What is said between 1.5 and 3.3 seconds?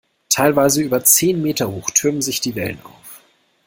hoch türmen sich die Wellen auf.